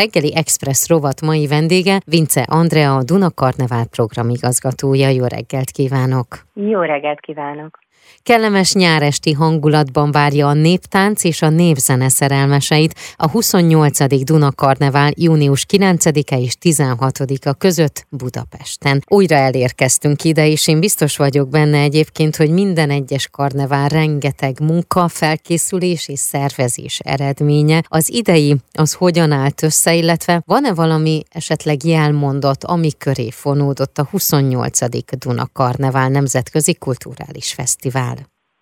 reggeli 0.00 0.34
Express 0.34 0.88
rovat 0.88 1.20
mai 1.20 1.46
vendége 1.46 1.98
Vince 2.06 2.42
Andrea, 2.48 2.94
a 2.94 3.02
Duna 3.02 3.30
Karnevál 3.30 3.86
programigazgatója. 3.86 5.08
Jó 5.08 5.24
reggelt 5.26 5.70
kívánok! 5.70 6.26
Jó 6.54 6.80
reggelt 6.80 7.20
kívánok! 7.20 7.83
Kellemes 8.22 8.72
nyáresti 8.72 9.32
hangulatban 9.32 10.10
várja 10.10 10.48
a 10.48 10.52
néptánc 10.52 11.24
és 11.24 11.42
a 11.42 11.48
népzene 11.48 12.08
szerelmeseit 12.08 12.94
a 13.16 13.30
28. 13.30 14.24
Duna 14.24 14.52
Karnevál 14.52 15.12
június 15.16 15.66
9-e 15.68 16.38
és 16.38 16.52
16-a 16.62 17.52
között 17.52 18.06
Budapesten. 18.08 19.04
Újra 19.06 19.36
elérkeztünk 19.36 20.24
ide, 20.24 20.48
és 20.48 20.68
én 20.68 20.80
biztos 20.80 21.16
vagyok 21.16 21.48
benne 21.48 21.78
egyébként, 21.78 22.36
hogy 22.36 22.50
minden 22.50 22.90
egyes 22.90 23.28
karnevál 23.28 23.88
rengeteg 23.88 24.60
munka, 24.60 25.08
felkészülés 25.08 26.08
és 26.08 26.18
szervezés 26.18 26.98
eredménye. 26.98 27.82
Az 27.88 28.12
idei 28.12 28.56
az 28.72 28.92
hogyan 28.92 29.32
állt 29.32 29.62
össze, 29.62 29.94
illetve 29.94 30.42
van-e 30.46 30.72
valami 30.74 31.22
esetleg 31.30 31.84
jelmondat, 31.84 32.64
ami 32.64 32.90
köré 32.98 33.30
fonódott 33.30 33.98
a 33.98 34.08
28. 34.10 34.78
Duna 35.18 35.48
Karnevál 35.52 36.08
Nemzetközi 36.08 36.74
Kulturális 36.74 37.52
Fesztivál? 37.52 37.93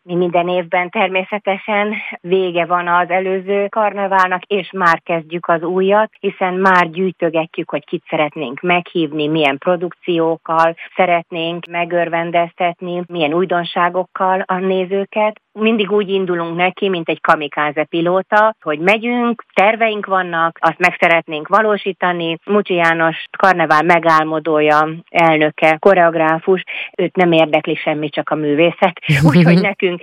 Mi 0.04 0.14
minden 0.14 0.48
évben 0.48 0.90
természetesen 0.90 1.94
vége 2.20 2.66
van 2.66 2.88
az 2.88 3.10
előző 3.10 3.68
karneválnak, 3.68 4.42
és 4.42 4.70
már 4.72 5.00
kezdjük 5.02 5.48
az 5.48 5.62
újat, 5.62 6.10
hiszen 6.20 6.54
már 6.54 6.90
gyűjtögetjük, 6.90 7.70
hogy 7.70 7.84
kit 7.84 8.04
szeretnénk 8.08 8.60
meghívni, 8.60 9.26
milyen 9.26 9.58
produkciókkal 9.58 10.76
szeretnénk 10.96 11.66
megörvendeztetni, 11.66 13.02
milyen 13.06 13.34
újdonságokkal 13.34 14.40
a 14.46 14.58
nézőket 14.58 15.41
mindig 15.52 15.90
úgy 15.90 16.08
indulunk 16.08 16.56
neki, 16.56 16.88
mint 16.88 17.08
egy 17.08 17.20
kamikáze 17.20 17.84
pilóta, 17.84 18.54
hogy 18.60 18.78
megyünk, 18.78 19.44
terveink 19.54 20.06
vannak, 20.06 20.58
azt 20.60 20.78
meg 20.78 20.96
szeretnénk 21.00 21.48
valósítani. 21.48 22.38
Mucsi 22.44 22.74
János 22.74 23.24
karnevál 23.38 23.82
megálmodója, 23.82 24.88
elnöke, 25.10 25.76
koreográfus, 25.80 26.64
őt 26.96 27.16
nem 27.16 27.32
érdekli 27.32 27.74
semmi, 27.74 28.08
csak 28.08 28.30
a 28.30 28.34
művészet, 28.34 29.00
úgyhogy 29.28 29.60
nekünk 29.60 30.00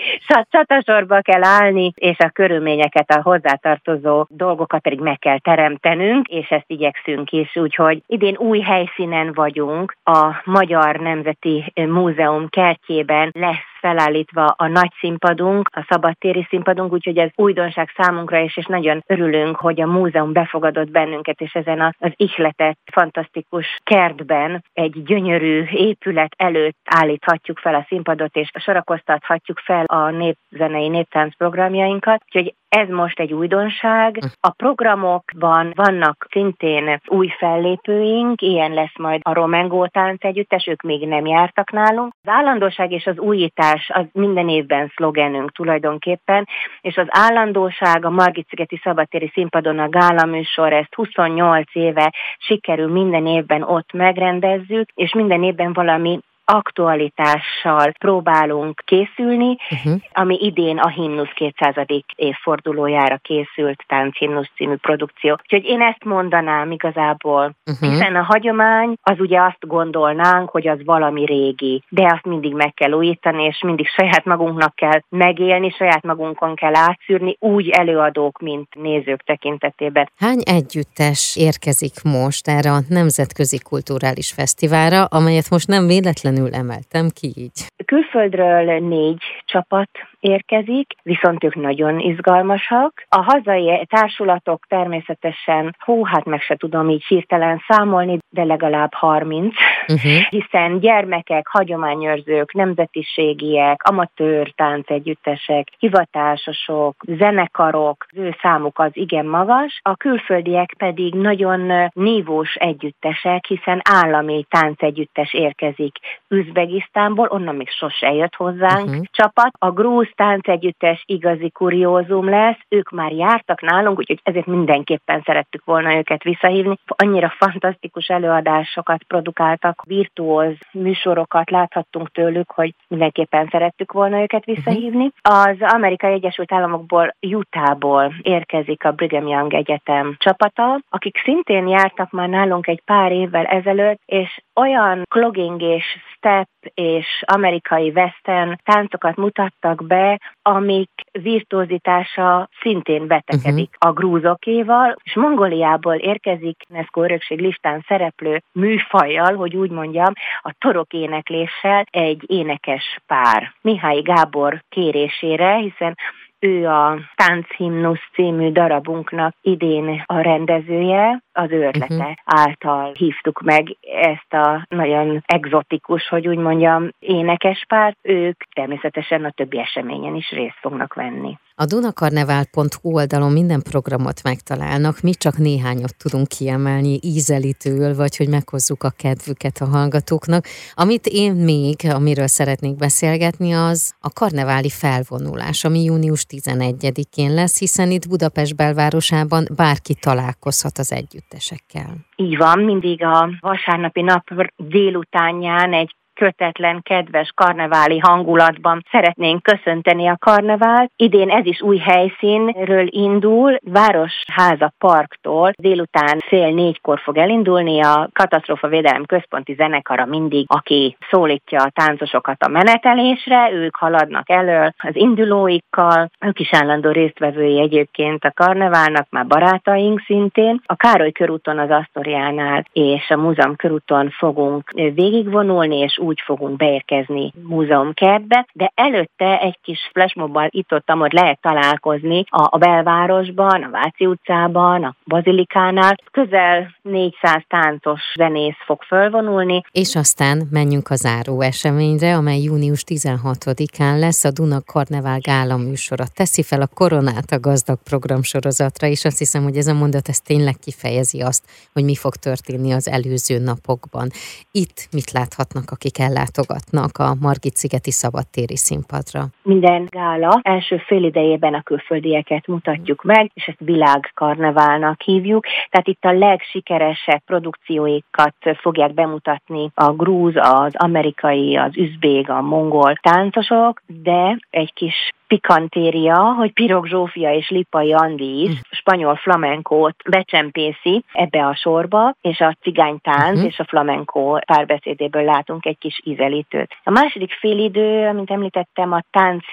csatasorba 0.50 1.22
kell 1.22 1.44
állni, 1.44 1.91
és 1.95 2.17
a 2.17 2.30
körülményeket, 2.30 3.09
a 3.09 3.22
hozzátartozó 3.22 4.25
dolgokat 4.30 4.81
pedig 4.81 5.00
meg 5.00 5.19
kell 5.19 5.39
teremtenünk, 5.39 6.28
és 6.28 6.50
ezt 6.50 6.66
igyekszünk 6.67 7.31
is, 7.31 7.56
úgyhogy 7.56 8.02
idén 8.08 8.38
új 8.38 8.59
helyszínen 8.59 9.34
vagyunk, 9.34 9.95
a 10.03 10.41
Magyar 10.44 10.95
Nemzeti 10.95 11.73
Múzeum 11.75 12.50
kertjében 12.50 13.30
lesz 13.34 13.78
felállítva 13.80 14.45
a 14.45 14.67
nagy 14.67 14.91
színpadunk, 14.99 15.69
a 15.73 15.85
szabadtéri 15.89 16.45
színpadunk, 16.49 16.91
úgyhogy 16.91 17.17
ez 17.17 17.30
újdonság 17.35 17.94
számunkra 17.97 18.38
is, 18.39 18.58
és 18.58 18.66
nagyon 18.66 19.03
örülünk, 19.08 19.55
hogy 19.55 19.81
a 19.81 19.85
múzeum 19.85 20.33
befogadott 20.33 20.91
bennünket, 20.91 21.41
és 21.41 21.53
ezen 21.53 21.95
az 22.00 22.11
ihletett, 22.16 22.80
fantasztikus 22.91 23.80
kertben 23.83 24.63
egy 24.73 25.03
gyönyörű 25.03 25.63
épület 25.72 26.33
előtt 26.38 26.77
állíthatjuk 26.85 27.59
fel 27.59 27.75
a 27.75 27.85
színpadot, 27.88 28.35
és 28.35 28.50
sorakoztathatjuk 28.59 29.59
fel 29.59 29.85
a 29.85 30.09
népzenei 30.09 30.88
néptánc 30.88 31.35
programjainkat. 31.35 32.23
Úgyhogy 32.25 32.53
ez 32.70 32.89
most 32.89 33.20
egy 33.20 33.34
újdonság. 33.34 34.20
A 34.39 34.50
programokban 34.50 35.72
vannak 35.75 36.28
szintén 36.31 37.02
új 37.08 37.28
fellépőink, 37.38 38.42
ilyen 38.42 38.73
lesz 38.73 38.98
majd 38.98 39.20
a 39.23 39.34
Romengó 39.34 39.88
tánc 39.88 40.23
együttes, 40.23 40.67
ők 40.67 40.81
még 40.81 41.08
nem 41.08 41.25
jártak 41.25 41.72
nálunk. 41.72 42.14
Az 42.23 42.31
állandóság 42.31 42.92
és 42.92 43.06
az 43.06 43.17
újítás 43.17 43.90
az 43.94 44.06
minden 44.12 44.50
évben 44.50 44.92
szlogenünk 44.95 45.52
tulajdonképpen, 45.52 46.47
és 46.81 46.97
az 46.97 47.08
állandóság 47.09 48.06
a 48.06 48.09
Margit-szigeti 48.09 48.80
szabadtéri 48.84 49.31
színpadon 49.34 49.80
a 49.80 49.90
gála 49.90 50.25
műsor, 50.25 50.73
ezt 50.73 50.95
28 50.95 51.75
éve 51.75 52.14
sikerül 52.38 52.92
minden 52.92 53.28
évben 53.28 53.64
ott 53.64 53.94
megrendezzük, 53.94 54.90
és 54.94 55.14
minden 55.14 55.44
évben 55.44 55.73
valami 55.73 56.20
aktualitással 56.52 57.92
próbálunk 58.00 58.81
készülni, 58.86 59.57
uh-huh. 59.72 60.01
ami 60.13 60.38
idén 60.41 60.78
a 60.78 60.90
Himnusz 60.90 61.34
200. 61.34 61.75
évfordulójára 62.16 63.18
készült 63.18 63.84
Himnusz 64.18 64.50
című 64.56 64.75
produkció. 64.75 65.31
Úgyhogy 65.31 65.63
én 65.63 65.81
ezt 65.81 66.03
mondanám 66.03 66.72
igazából, 66.72 67.56
uh-huh. 67.66 67.90
hiszen 67.90 68.16
a 68.16 68.23
hagyomány 68.23 68.94
az 69.01 69.19
ugye 69.19 69.41
azt 69.41 69.68
gondolnánk, 69.68 70.50
hogy 70.50 70.68
az 70.68 70.79
valami 70.85 71.25
régi, 71.25 71.84
de 71.90 72.06
azt 72.13 72.25
mindig 72.25 72.53
meg 72.53 72.73
kell 72.73 72.91
újítani, 72.91 73.44
és 73.44 73.62
mindig 73.62 73.88
saját 73.88 74.25
magunknak 74.25 74.75
kell 74.75 75.02
megélni, 75.09 75.69
saját 75.69 76.03
magunkon 76.03 76.56
kell 76.56 76.75
átszűrni, 76.75 77.35
úgy 77.40 77.69
előadók, 77.69 78.40
mint 78.40 78.75
nézők 78.75 79.23
tekintetében. 79.23 80.09
Hány 80.18 80.41
együttes 80.46 81.35
érkezik 81.40 81.94
most 82.03 82.47
erre 82.47 82.72
a 82.72 82.79
Nemzetközi 82.88 83.59
Kulturális 83.59 84.31
Fesztiválra, 84.31 85.06
amelyet 85.06 85.50
most 85.50 85.68
nem 85.68 85.88
véletlenül 85.88 86.38
véletlenül 86.39 86.53
emeltem 86.53 87.09
ki 87.09 87.27
így. 87.35 87.67
Külföldről 87.85 88.79
négy 88.79 89.22
csapat 89.45 89.89
érkezik, 90.19 90.94
viszont 91.03 91.44
ők 91.44 91.56
nagyon 91.56 92.00
izgalmasak. 92.00 93.06
A 93.09 93.22
hazai 93.22 93.85
társulatok 93.90 94.66
természetesen, 94.68 95.75
hú, 95.85 96.03
hát 96.03 96.25
meg 96.25 96.41
se 96.41 96.56
tudom 96.56 96.90
így 96.90 97.06
hirtelen 97.07 97.62
számolni, 97.68 98.18
de 98.29 98.44
legalább 98.44 98.94
30, 98.94 99.53
uh-huh. 99.88 100.12
hiszen 100.38 100.79
gyermekek, 100.79 101.47
hagyományőrzők, 101.47 102.53
nemzetiségiek, 102.53 103.84
amatőr 103.84 104.52
táncegyüttesek, 104.56 105.68
hivatásosok, 105.79 106.96
zenekarok, 107.08 108.06
az 108.09 108.18
ő 108.18 108.35
számuk 108.41 108.79
az 108.79 108.91
igen 108.94 109.25
magas, 109.25 109.79
a 109.81 109.96
külföldiek 109.96 110.74
pedig 110.78 111.13
nagyon 111.13 111.90
nívós 111.94 112.56
együttesek, 112.56 113.46
hiszen 113.46 113.81
állami 113.90 114.46
táncegyüttes 114.50 115.34
érkezik 115.34 115.97
Üzbegisztánból, 116.28 117.28
onnan 117.29 117.56
még 117.56 117.69
sose 117.69 118.13
jött 118.13 118.35
hozzánk 118.35 118.88
uh-huh. 118.88 119.03
csapat. 119.12 119.52
A 119.59 119.72
grúz 119.72 120.09
táncegyüttes 120.16 121.03
igazi 121.06 121.50
kuriózum 121.50 122.30
lesz, 122.30 122.59
ők 122.70 122.90
már 122.90 123.12
jártak 123.12 123.62
nálunk, 123.62 123.97
úgyhogy 123.97 124.20
ezért 124.24 124.46
mindenképpen 124.46 125.22
szerettük 125.25 125.66
volna 125.66 125.96
őket 125.96 126.24
visszahívni. 126.24 126.78
Annyira 126.86 127.34
fantasztikus 127.38 128.08
előadásokat 128.08 129.03
produkáltak, 129.03 129.84
virtuóz 129.88 130.53
műsorokat 130.72 131.50
láthattunk 131.50 132.12
tőlük, 132.12 132.52
hogy 132.52 132.74
mindenképpen 132.88 133.47
szerettük 133.52 133.92
volna 133.92 134.22
őket 134.22 134.46
visszahívni. 134.46 135.12
Az 135.22 135.56
Amerikai 135.59 136.14
Egyesült 136.14 136.52
Államokból, 136.52 137.16
Utahból 137.22 138.14
érkezik 138.22 138.84
a 138.86 138.91
Brigham 138.91 139.28
Young 139.28 139.53
Egyetem 139.53 140.16
csapata, 140.18 140.80
akik 140.90 141.18
szintén 141.24 141.68
jártak 141.68 142.12
már 142.12 142.30
nálunk 142.30 142.68
egy 142.68 142.81
pár 142.86 143.12
évvel 143.12 143.46
ezelőtt, 143.46 144.00
és 144.06 144.41
olyan 144.56 145.03
clogging 145.09 145.62
és 145.62 145.86
step 146.16 146.47
és 146.74 147.24
amerikai 147.26 147.90
western 147.90 148.56
táncokat 148.64 149.16
mutattak 149.16 149.88
be, 149.88 149.98
amik 150.41 150.89
virtuózitása 151.11 152.49
szintén 152.61 153.07
betekedik 153.07 153.69
uh-huh. 153.73 153.89
a 153.89 153.93
grúzokéval, 153.93 154.95
és 155.03 155.15
Mongoliából 155.15 155.95
érkezik 155.95 156.63
UNESCO 156.69 157.03
örökség 157.03 157.39
listán 157.39 157.85
szereplő 157.87 158.41
műfajjal, 158.51 159.35
hogy 159.35 159.55
úgy 159.55 159.71
mondjam, 159.71 160.13
a 160.41 160.55
torok 160.59 160.93
énekléssel 160.93 161.85
egy 161.89 162.23
énekes 162.27 162.99
pár. 163.07 163.53
Mihály 163.61 164.01
Gábor 164.01 164.63
kérésére, 164.69 165.55
hiszen 165.55 165.95
ő 166.39 166.67
a 166.67 166.99
Tánchimnusz 167.16 168.09
című 168.13 168.51
darabunknak 168.51 169.35
idén 169.41 170.03
a 170.05 170.19
rendezője, 170.19 171.21
az 171.39 171.51
ő 171.51 171.66
ötlete 171.66 171.94
uh-huh. 171.94 172.13
által 172.25 172.91
hívtuk 172.97 173.41
meg 173.41 173.77
ezt 173.81 174.33
a 174.33 174.66
nagyon 174.69 175.23
egzotikus, 175.25 176.07
hogy 176.07 176.27
úgy 176.27 176.38
mondjam, 176.38 176.89
énekespárt. 177.00 177.97
Ők 178.01 178.44
természetesen 178.53 179.25
a 179.25 179.31
többi 179.31 179.59
eseményen 179.59 180.16
is 180.16 180.29
részt 180.29 180.57
fognak 180.61 180.94
venni. 180.94 181.38
A 181.61 181.66
dunakarnevál.hu 181.66 182.94
oldalon 182.94 183.31
minden 183.31 183.61
programot 183.61 184.23
megtalálnak, 184.23 185.01
mi 185.01 185.13
csak 185.13 185.38
néhányat 185.38 185.97
tudunk 185.97 186.28
kiemelni 186.28 186.99
ízelítőül, 187.01 187.96
vagy 187.96 188.17
hogy 188.17 188.29
meghozzuk 188.29 188.84
a 188.84 188.90
kedvüket 188.97 189.58
a 189.58 189.66
hallgatóknak. 189.66 190.46
Amit 190.73 191.05
én 191.05 191.34
még, 191.34 191.75
amiről 191.93 192.28
szeretnék 192.28 192.75
beszélgetni, 192.75 193.53
az 193.53 193.93
a 193.99 194.09
karneváli 194.09 194.69
felvonulás, 194.69 195.64
ami 195.64 195.84
június 195.84 196.25
11-én 196.29 197.34
lesz, 197.34 197.59
hiszen 197.59 197.91
itt 197.91 198.08
Budapest 198.08 198.55
belvárosában 198.55 199.47
bárki 199.55 199.96
találkozhat 200.02 200.78
az 200.78 200.91
együttesekkel. 201.29 201.96
Így 202.16 202.37
van, 202.37 202.59
mindig 202.59 203.03
a 203.03 203.29
vasárnapi 203.40 204.02
nap 204.02 204.29
délutánján 204.58 205.73
egy 205.73 205.96
kötetlen, 206.19 206.81
kedves 206.81 207.31
karneváli 207.35 207.99
hangulatban 207.99 208.83
szeretnénk 208.91 209.43
köszönteni 209.43 210.07
a 210.07 210.17
karnevált. 210.19 210.91
Idén 210.95 211.29
ez 211.29 211.45
is 211.45 211.61
új 211.61 211.77
helyszínről 211.77 212.87
indul, 212.89 213.57
Városháza 213.61 214.73
Parktól 214.77 215.51
délután 215.57 216.19
fél 216.27 216.53
négykor 216.53 216.99
fog 216.99 217.17
elindulni 217.17 217.81
a 217.81 218.09
Katasztrófa 218.13 218.67
Védelem 218.67 219.05
Központi 219.05 219.53
Zenekara 219.53 220.05
mindig, 220.05 220.45
aki 220.47 220.97
szólítja 221.09 221.61
a 221.61 221.71
táncosokat 221.73 222.43
a 222.43 222.49
menetelésre, 222.49 223.51
ők 223.51 223.75
haladnak 223.75 224.29
elől 224.29 224.73
az 224.77 224.95
indulóikkal, 224.95 226.11
ők 226.19 226.39
is 226.39 226.53
állandó 226.53 226.91
résztvevői 226.91 227.59
egyébként 227.59 228.23
a 228.23 228.31
karneválnak, 228.35 229.07
már 229.09 229.27
barátaink 229.27 230.01
szintén. 230.05 230.61
A 230.66 230.75
Károly 230.75 231.11
körúton 231.11 231.59
az 231.59 231.69
Asztoriánál 231.69 232.66
és 232.73 233.09
a 233.09 233.17
Múzeum 233.17 233.55
körúton 233.55 234.09
fogunk 234.09 234.71
végigvonulni, 234.73 235.77
és 235.77 235.97
úgy 236.09 236.22
fogunk 236.26 236.58
beérkezni 236.58 237.34
múzeumkertbe, 237.44 238.47
de 238.53 238.72
előtte 238.76 239.40
egy 239.40 239.58
kis 239.61 239.90
flashmobbal 239.94 240.47
itt-ott 240.50 240.90
amott 240.90 241.11
lehet 241.11 241.41
találkozni 241.41 242.23
a, 242.29 242.47
a 242.50 242.58
belvárosban, 242.58 243.64
a 243.64 243.70
Váci 243.70 244.06
utcában, 244.06 244.84
a 244.84 244.96
Bazilikánál. 245.06 245.96
Közel 246.11 246.76
400 246.82 247.44
táncos 247.47 248.02
zenész 248.16 248.61
fog 248.66 248.82
fölvonulni. 248.82 249.61
És 249.72 249.96
aztán 249.96 250.47
menjünk 250.52 250.90
a 250.90 250.96
záró 250.96 251.41
eseményre, 251.41 252.16
amely 252.16 252.41
június 252.41 252.84
16-án 252.88 254.00
lesz 254.00 254.23
a 254.23 254.32
Duna 254.32 254.62
Karnevál 254.66 255.20
Gála 255.20 255.58
műsora. 255.58 256.03
Teszi 256.13 256.44
fel 256.44 256.62
a 256.62 256.70
koronát 256.74 257.32
a 257.32 257.39
gazdag 257.39 257.79
programsorozatra, 257.84 258.88
és 258.88 259.05
azt 259.05 259.17
hiszem, 259.17 259.44
hogy 259.44 259.58
ez 259.58 259.67
a 259.67 259.74
mondat 259.74 260.10
ez 260.10 260.20
tényleg 260.20 260.55
kifejezi 260.63 261.20
azt, 261.22 261.44
hogy 261.74 261.84
mi 261.84 261.96
fog 261.96 262.15
történni 262.15 262.72
az 262.72 262.88
előző 262.88 263.39
napokban. 263.39 264.10
Itt 264.51 264.88
mit 264.91 265.12
láthatnak, 265.12 265.72
akik 265.72 265.99
ellátogatnak 266.00 266.98
a 266.98 267.15
Margit-szigeti 267.22 267.91
szabadtéri 267.91 268.55
színpadra? 268.55 269.25
Minden 269.41 269.88
gála 269.89 270.39
első 270.41 270.77
fél 270.77 271.03
idejében 271.03 271.53
a 271.53 271.62
külföldieket 271.62 272.48
mutatjuk 272.48 273.03
meg, 273.03 273.31
és 273.34 273.46
ezt 273.48 273.60
világkarneválnak 273.60 275.01
hívjuk. 275.01 275.46
Tehát 275.69 275.88
itt 275.88 276.03
a 276.03 276.12
legsikeresebb 276.12 277.22
produkcióikat 277.25 278.36
fogják 278.62 278.93
bemutatni 278.93 279.72
a 279.74 279.91
grúz, 279.91 280.34
az 280.36 280.75
amerikai, 280.75 281.57
az 281.57 281.77
üzbég, 281.77 282.29
a 282.29 282.41
mongol 282.41 282.95
táncosok, 282.95 283.81
de 283.88 284.38
egy 284.50 284.74
kis 284.74 285.12
pikantéria, 285.29 286.34
hogy 286.34 286.53
Pirog 286.53 286.88
Zsófia 286.88 287.34
és 287.34 287.50
Lipai 287.50 287.93
Andi 287.93 288.41
is 288.41 288.50
hm. 288.50 288.60
spanyol 288.70 289.15
flamenkót 289.15 289.96
becsempészi 290.10 291.03
ebbe 291.12 291.46
a 291.46 291.55
sorba, 291.55 292.15
és 292.22 292.39
a 292.39 292.55
cigánytánc 292.62 293.36
uh-huh. 293.36 293.46
és 293.46 293.60
a 293.60 293.63
flamenkó 293.63 294.39
párbeszédéből 294.46 295.24
látunk 295.24 295.65
egy 295.65 295.77
kis 295.77 296.01
ízelítőt. 296.03 296.75
A 296.84 296.91
második 296.91 297.34
félidő, 297.34 298.08
amint 298.08 298.31
említettem, 298.31 298.91
a 298.91 299.01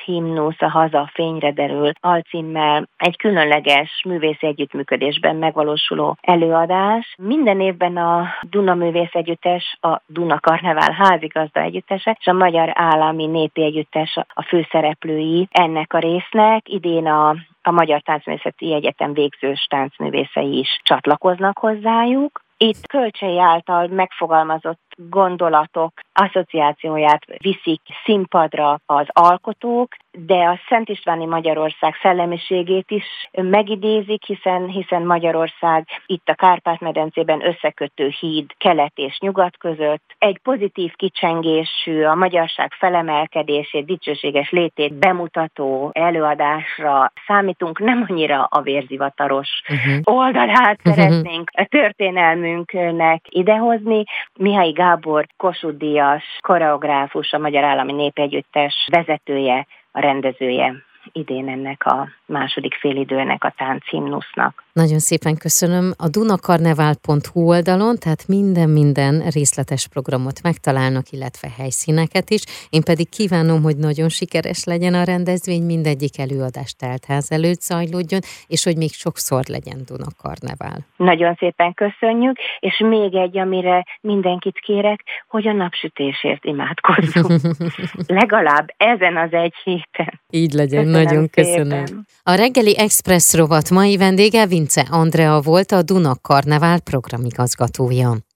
himnusz 0.04 0.60
a 0.60 0.70
haza 0.70 1.10
fényre 1.12 1.52
derül 1.52 1.90
alcímmel 2.00 2.88
egy 2.96 3.16
különleges 3.16 4.02
művész 4.04 4.40
együttműködésben 4.40 5.36
megvalósuló 5.36 6.16
előadás. 6.20 7.14
Minden 7.18 7.60
évben 7.60 7.96
a 7.96 8.26
Duna 8.50 8.74
Művész 8.74 9.12
Együttes, 9.12 9.78
a 9.80 10.00
Duna 10.06 10.40
Karnevál 10.40 10.92
házigazda 10.92 11.60
együttese 11.60 12.16
és 12.20 12.26
a 12.26 12.32
Magyar 12.32 12.70
Állami 12.74 13.26
Népi 13.26 13.62
Együttes 13.62 14.18
a 14.34 14.42
főszereplői 14.42 15.48
ennek 15.66 15.92
a 15.92 15.98
résznek. 15.98 16.68
Idén 16.68 17.06
a 17.06 17.34
a 17.66 17.70
Magyar 17.70 18.00
Táncművészeti 18.00 18.72
Egyetem 18.74 19.12
végzős 19.12 19.66
táncművészei 19.70 20.58
is 20.58 20.80
csatlakoznak 20.82 21.58
hozzájuk. 21.58 22.44
Itt 22.56 22.86
Kölcsei 22.86 23.38
által 23.38 23.86
megfogalmazott 23.86 24.85
gondolatok 24.96 25.92
asszociációját 26.12 27.24
viszik 27.38 27.80
színpadra 28.04 28.78
az 28.86 29.06
alkotók, 29.08 29.96
de 30.18 30.34
a 30.34 30.60
Szent 30.68 30.88
Istváni 30.88 31.26
Magyarország 31.26 31.94
szellemiségét 32.02 32.90
is 32.90 33.04
megidézik, 33.32 34.24
hiszen, 34.24 34.66
hiszen 34.66 35.02
Magyarország 35.02 35.86
itt 36.06 36.28
a 36.28 36.34
Kárpát-medencében 36.34 37.46
összekötő 37.46 38.12
híd 38.20 38.50
kelet 38.58 38.92
és 38.94 39.18
nyugat 39.18 39.56
között. 39.56 40.14
Egy 40.18 40.38
pozitív 40.38 40.92
kicsengésű, 40.94 42.02
a 42.02 42.14
magyarság 42.14 42.72
felemelkedését, 42.72 43.86
dicsőséges 43.86 44.50
létét 44.50 44.94
bemutató 44.94 45.90
előadásra 45.92 47.12
számítunk, 47.26 47.78
nem 47.78 48.06
annyira 48.08 48.44
a 48.50 48.60
vérzivataros 48.60 49.48
uh-huh. 49.68 50.16
oldalát 50.16 50.78
uh-huh. 50.78 50.94
szeretnénk 50.94 51.50
a 51.52 51.66
történelmünknek 51.68 53.24
idehozni. 53.28 54.04
Mihály 54.34 54.72
Gábor 54.86 55.26
Kossuth 55.36 55.76
Díjas, 55.76 56.24
koreográfus, 56.40 57.32
a 57.32 57.38
Magyar 57.38 57.64
Állami 57.64 57.92
Népegyüttes 57.92 58.88
vezetője, 58.90 59.66
a 59.92 60.00
rendezője 60.00 60.85
idén 61.12 61.48
ennek 61.48 61.86
a 61.86 62.08
második 62.26 62.74
félidőnek 62.74 63.44
a 63.44 63.54
tánchimnusznak. 63.56 64.64
Nagyon 64.72 64.98
szépen 64.98 65.36
köszönöm. 65.36 65.92
A 65.96 66.08
dunakarnevál.hu 66.08 67.40
oldalon, 67.48 67.96
tehát 67.98 68.28
minden-minden 68.28 69.28
részletes 69.30 69.88
programot 69.88 70.42
megtalálnak, 70.42 71.10
illetve 71.10 71.48
helyszíneket 71.56 72.30
is. 72.30 72.42
Én 72.70 72.82
pedig 72.82 73.08
kívánom, 73.08 73.62
hogy 73.62 73.76
nagyon 73.76 74.08
sikeres 74.08 74.64
legyen 74.64 74.94
a 74.94 75.04
rendezvény, 75.04 75.62
mindegyik 75.62 76.18
előadás 76.18 76.72
teltház 76.72 77.32
előtt 77.32 77.60
zajlódjon, 77.60 78.20
és 78.46 78.64
hogy 78.64 78.76
még 78.76 78.92
sokszor 78.92 79.42
legyen 79.48 79.78
Dunakarnevál. 79.86 80.78
Nagyon 80.96 81.34
szépen 81.34 81.74
köszönjük, 81.74 82.36
és 82.60 82.78
még 82.78 83.14
egy, 83.14 83.38
amire 83.38 83.84
mindenkit 84.00 84.58
kérek, 84.58 85.00
hogy 85.28 85.48
a 85.48 85.52
napsütésért 85.52 86.44
imádkozzunk. 86.44 87.40
Legalább 88.20 88.74
ezen 88.76 89.16
az 89.16 89.32
egy 89.32 89.54
héten. 89.64 90.20
Így 90.30 90.52
legyen, 90.52 90.86
köszönöm 90.96 91.04
nagyon 91.04 91.30
szépen. 91.32 91.66
köszönöm. 91.68 92.04
A 92.22 92.34
reggeli 92.34 92.78
Express 92.78 93.34
rovat 93.34 93.70
mai 93.70 93.96
vendége 93.96 94.46
Vince 94.46 94.86
Andrea 94.90 95.40
volt 95.40 95.72
a 95.72 95.82
Duna 95.82 96.16
Karnevál 96.22 96.80
programigazgatója. 96.80 98.26